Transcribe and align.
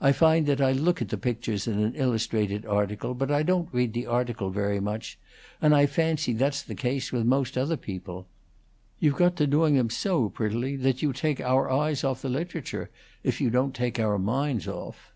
I 0.00 0.10
find 0.10 0.46
that 0.46 0.60
I 0.60 0.72
look 0.72 1.00
at 1.00 1.10
the 1.10 1.16
pictures 1.16 1.68
in 1.68 1.78
an 1.78 1.94
illustrated 1.94 2.66
article, 2.66 3.14
but 3.14 3.30
I 3.30 3.44
don't 3.44 3.68
read 3.72 3.92
the 3.92 4.04
article 4.04 4.50
very 4.50 4.80
much, 4.80 5.16
and 5.62 5.72
I 5.76 5.86
fancy 5.86 6.32
that's 6.32 6.60
the 6.64 6.74
case 6.74 7.12
with 7.12 7.24
most 7.24 7.56
other 7.56 7.76
people. 7.76 8.26
You've 8.98 9.14
got 9.14 9.36
to 9.36 9.46
doing 9.46 9.76
them 9.76 9.88
so 9.88 10.28
prettily 10.28 10.74
that 10.74 11.02
you 11.02 11.12
take 11.12 11.40
our 11.40 11.70
eyes 11.70 12.02
off 12.02 12.20
the 12.22 12.28
literature, 12.28 12.90
if 13.22 13.40
you 13.40 13.48
don't 13.48 13.72
take 13.72 14.00
our 14.00 14.18
minds 14.18 14.66
off." 14.66 15.12